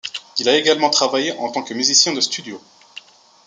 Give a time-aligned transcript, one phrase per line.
[0.39, 2.59] Il a également travaillé en tant que musicien de studio.